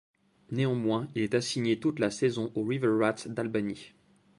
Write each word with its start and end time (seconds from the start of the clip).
Néanmoins, 0.49 1.07
il 1.13 1.21
est 1.21 1.35
assigné 1.35 1.79
toute 1.79 1.99
la 1.99 2.09
saison 2.09 2.51
aux 2.55 2.63
River 2.63 2.87
Rats 2.99 3.27
d'Albany. 3.27 3.93